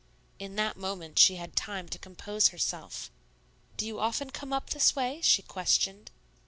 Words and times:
In 0.39 0.55
that 0.55 0.77
moment 0.77 1.19
she 1.19 1.35
had 1.35 1.55
time 1.55 1.87
to 1.89 1.99
compose 1.99 2.47
herself. 2.47 3.11
"Do 3.77 3.85
you 3.85 3.99
often 3.99 4.31
come 4.31 4.51
up 4.51 4.71
this 4.71 4.95
way?" 4.95 5.21
she 5.21 5.43
questioned. 5.43 6.09